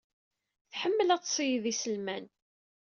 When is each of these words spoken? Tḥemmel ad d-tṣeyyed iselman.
Tḥemmel 0.71 1.09
ad 1.15 1.19
d-tṣeyyed 1.21 1.65
iselman. 1.71 2.25